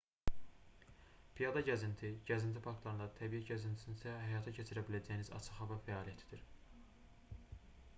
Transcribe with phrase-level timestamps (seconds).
[1.39, 6.47] piyada gəzinti gəzinti parklarında təbiət gəzintisində həyata keçirə biləcəyiniz açıq hava fəaliyyətdir